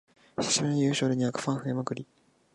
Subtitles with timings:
[0.37, 2.07] 久しぶりの優勝でにわかファン増えまくり